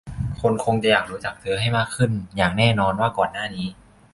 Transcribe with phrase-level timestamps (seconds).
[0.41, 3.67] คนคงจะอยากรู้จักเธอให้มากขึ้นอย่างแน่นอนว่าก่อนหน้านี้